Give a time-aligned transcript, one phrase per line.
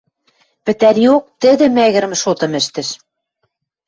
[0.65, 2.89] Пӹтӓриок тӹдӹ мӓгӹрӹмӹ шотым ӹштӹш.